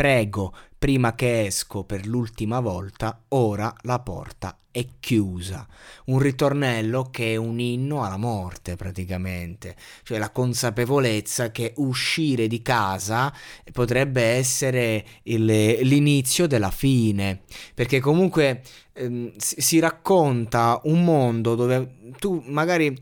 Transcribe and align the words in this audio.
Prego, 0.00 0.54
prima 0.78 1.14
che 1.14 1.44
esco 1.44 1.84
per 1.84 2.06
l'ultima 2.06 2.60
volta, 2.60 3.24
ora 3.28 3.70
la 3.82 3.98
porta 3.98 4.56
è 4.70 4.82
chiusa. 4.98 5.68
Un 6.06 6.20
ritornello 6.20 7.10
che 7.10 7.34
è 7.34 7.36
un 7.36 7.60
inno 7.60 8.02
alla 8.02 8.16
morte 8.16 8.76
praticamente, 8.76 9.76
cioè 10.02 10.16
la 10.16 10.30
consapevolezza 10.30 11.50
che 11.50 11.74
uscire 11.76 12.46
di 12.46 12.62
casa 12.62 13.30
potrebbe 13.72 14.22
essere 14.22 15.04
il, 15.24 15.44
l'inizio 15.44 16.46
della 16.46 16.70
fine, 16.70 17.42
perché 17.74 18.00
comunque 18.00 18.62
ehm, 18.94 19.32
si, 19.36 19.80
racconta 19.80 20.80
un 20.84 21.04
mondo 21.04 21.54
dove 21.54 21.96
tu 22.18 22.42
magari 22.46 22.96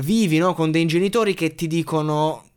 vivi 0.00 0.38
no, 0.38 0.54
con 0.54 0.72
dei 0.72 0.86
genitori 0.86 1.32
che 1.32 1.54
ti 1.54 1.68
dicono 1.68 2.49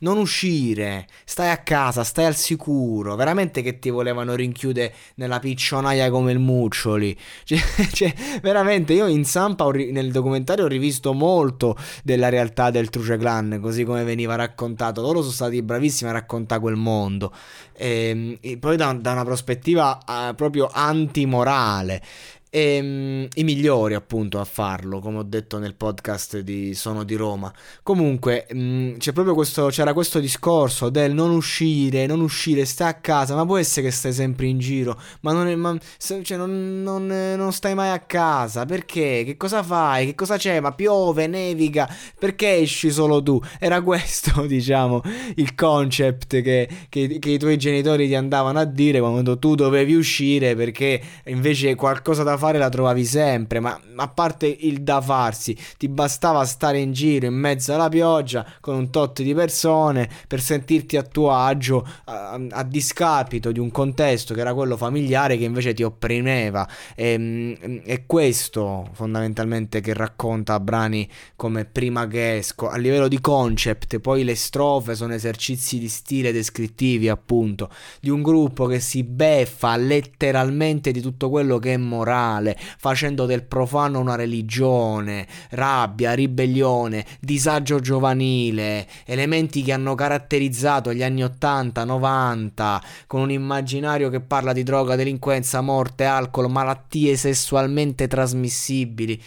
non 0.00 0.18
uscire, 0.18 1.06
stai 1.24 1.50
a 1.50 1.58
casa, 1.58 2.04
stai 2.04 2.24
al 2.24 2.36
sicuro. 2.36 3.16
Veramente 3.16 3.62
che 3.62 3.78
ti 3.78 3.90
volevano 3.90 4.34
rinchiudere 4.34 4.94
nella 5.16 5.38
piccionaia 5.38 6.10
come 6.10 6.32
il 6.32 6.38
Muccioli. 6.38 7.16
Cioè, 7.48 7.58
cioè 7.92 8.14
veramente 8.42 8.92
io 8.92 9.06
in 9.06 9.24
Sampa 9.24 9.70
ri- 9.70 9.90
nel 9.90 10.12
documentario 10.12 10.64
ho 10.64 10.68
rivisto 10.68 11.12
molto 11.14 11.76
della 12.04 12.28
realtà 12.28 12.70
del 12.70 12.90
Truce 12.90 13.16
Clan, 13.16 13.58
così 13.62 13.84
come 13.84 14.04
veniva 14.04 14.34
raccontato. 14.34 15.00
Loro 15.00 15.20
sono 15.20 15.32
stati 15.32 15.62
bravissimi 15.62 16.10
a 16.10 16.12
raccontare 16.12 16.60
quel 16.60 16.76
mondo. 16.76 17.32
E, 17.72 18.08
ehm, 18.08 18.36
e 18.40 18.58
poi 18.58 18.76
da, 18.76 18.92
da, 18.92 19.12
una 19.12 19.24
prospettiva 19.24 19.98
uh, 20.06 20.34
proprio 20.34 20.68
antimorale. 20.70 22.02
E, 22.50 22.78
um, 22.80 23.28
I 23.34 23.44
migliori 23.44 23.94
appunto 23.94 24.40
a 24.40 24.44
farlo, 24.44 25.00
come 25.00 25.18
ho 25.18 25.22
detto 25.22 25.58
nel 25.58 25.74
podcast 25.74 26.38
di 26.38 26.74
Sono 26.74 27.04
di 27.04 27.14
Roma. 27.14 27.52
Comunque 27.82 28.46
um, 28.52 28.96
c'è 28.96 29.12
proprio 29.12 29.34
questo, 29.34 29.66
c'era 29.66 29.92
questo 29.92 30.18
discorso 30.18 30.88
del 30.88 31.12
non 31.12 31.30
uscire, 31.30 32.06
non 32.06 32.20
uscire, 32.20 32.64
stai 32.64 32.88
a 32.88 32.94
casa, 32.94 33.34
ma 33.34 33.44
può 33.44 33.58
essere 33.58 33.86
che 33.86 33.92
stai 33.92 34.12
sempre 34.12 34.46
in 34.46 34.58
giro, 34.58 34.98
ma 35.20 35.32
non, 35.32 35.48
è, 35.48 35.54
ma, 35.54 35.76
cioè, 35.98 36.36
non, 36.38 36.82
non, 36.82 37.06
non, 37.06 37.52
stai 37.52 37.74
mai 37.74 37.90
a 37.90 38.00
casa, 38.00 38.64
perché? 38.64 39.24
Che 39.26 39.36
cosa 39.36 39.62
fai? 39.62 40.06
Che 40.06 40.14
cosa 40.14 40.38
c'è? 40.38 40.60
Ma 40.60 40.72
piove, 40.72 41.26
nevica, 41.26 41.88
perché 42.18 42.56
esci 42.56 42.90
solo 42.90 43.22
tu? 43.22 43.38
Era 43.58 43.82
questo, 43.82 44.42
diciamo, 44.48 45.02
il 45.34 45.54
concept 45.54 46.40
che, 46.40 46.68
che, 46.88 47.18
che 47.18 47.30
i 47.30 47.38
tuoi 47.38 47.58
genitori 47.58 48.06
ti 48.06 48.14
andavano 48.14 48.58
a 48.58 48.64
dire 48.64 49.00
quando 49.00 49.38
tu 49.38 49.54
dovevi 49.54 49.94
uscire 49.94 50.54
perché 50.54 51.00
invece 51.26 51.74
qualcosa 51.74 52.22
da 52.22 52.36
fare 52.38 52.56
la 52.56 52.70
trovavi 52.70 53.04
sempre, 53.04 53.60
ma 53.60 53.78
a 53.96 54.08
parte 54.08 54.46
il 54.46 54.80
da 54.80 55.00
farsi, 55.02 55.56
ti 55.76 55.88
bastava 55.88 56.44
stare 56.46 56.78
in 56.78 56.92
giro 56.92 57.26
in 57.26 57.34
mezzo 57.34 57.74
alla 57.74 57.88
pioggia 57.90 58.46
con 58.60 58.74
un 58.76 58.90
tot 58.90 59.20
di 59.22 59.34
persone 59.34 60.08
per 60.26 60.40
sentirti 60.40 60.96
a 60.96 61.02
tuo 61.02 61.32
agio 61.32 61.86
a, 62.04 62.40
a 62.50 62.62
discapito 62.62 63.52
di 63.52 63.58
un 63.58 63.70
contesto 63.70 64.32
che 64.32 64.40
era 64.40 64.54
quello 64.54 64.76
familiare 64.76 65.36
che 65.36 65.44
invece 65.44 65.74
ti 65.74 65.82
opprimeva. 65.82 66.66
E, 66.94 67.82
è 67.84 68.06
questo 68.06 68.88
fondamentalmente 68.92 69.80
che 69.80 69.92
racconta 69.92 70.58
brani 70.60 71.08
come 71.36 71.64
Prima 71.64 72.06
che 72.06 72.36
esco, 72.36 72.68
a 72.68 72.76
livello 72.76 73.08
di 73.08 73.20
concept, 73.20 73.98
poi 73.98 74.24
le 74.24 74.34
strofe 74.34 74.94
sono 74.94 75.14
esercizi 75.14 75.78
di 75.78 75.88
stile 75.88 76.32
descrittivi 76.32 77.08
appunto 77.08 77.70
di 78.00 78.10
un 78.10 78.22
gruppo 78.22 78.66
che 78.66 78.80
si 78.80 79.02
beffa 79.02 79.76
letteralmente 79.76 80.92
di 80.92 81.00
tutto 81.00 81.28
quello 81.28 81.58
che 81.58 81.74
è 81.74 81.76
morale 81.76 82.27
male, 82.28 82.56
facendo 82.58 83.26
del 83.26 83.44
profano 83.44 83.98
una 83.98 84.14
religione, 84.14 85.26
rabbia, 85.50 86.12
ribellione, 86.12 87.04
disagio 87.20 87.80
giovanile, 87.80 88.86
elementi 89.04 89.62
che 89.62 89.72
hanno 89.72 89.94
caratterizzato 89.94 90.92
gli 90.92 91.02
anni 91.02 91.22
80-90, 91.22 92.80
con 93.06 93.20
un 93.20 93.30
immaginario 93.30 94.10
che 94.10 94.20
parla 94.20 94.52
di 94.52 94.62
droga, 94.62 94.96
delinquenza, 94.96 95.60
morte, 95.60 96.04
alcol, 96.04 96.50
malattie 96.50 97.16
sessualmente 97.16 98.06
trasmissibili. 98.06 99.20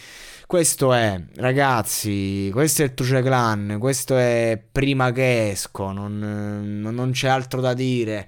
Questo 0.46 0.94
è, 0.94 1.20
ragazzi, 1.36 2.50
questo 2.52 2.82
è 2.82 2.86
il 2.86 2.94
Truce 2.94 3.22
Clan, 3.22 3.78
questo 3.80 4.18
è 4.18 4.62
prima 4.70 5.12
che 5.12 5.52
esco, 5.52 5.92
non, 5.92 6.82
non 6.82 7.12
c'è 7.12 7.30
altro 7.30 7.62
da 7.62 7.74
dire. 7.74 8.28